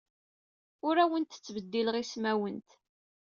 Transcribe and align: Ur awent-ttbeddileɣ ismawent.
Ur 0.87 0.95
awent-ttbeddileɣ 1.03 1.95
ismawent. 2.03 2.69